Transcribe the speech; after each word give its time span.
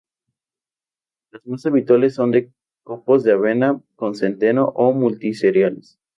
Las 1.31 1.45
más 1.45 1.63
habituales 1.67 2.15
son 2.15 2.31
de 2.31 2.51
copos 2.81 3.23
de 3.23 3.33
avena, 3.33 3.73
de 3.99 4.15
centeno 4.15 4.65
o 4.75 4.91
multi-cereales. 4.93 5.99